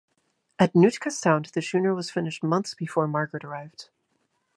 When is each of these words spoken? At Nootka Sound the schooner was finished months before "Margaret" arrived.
At 0.57 0.73
Nootka 0.73 1.11
Sound 1.11 1.51
the 1.53 1.61
schooner 1.61 1.93
was 1.93 2.09
finished 2.09 2.41
months 2.43 2.73
before 2.73 3.07
"Margaret" 3.07 3.43
arrived. 3.43 3.91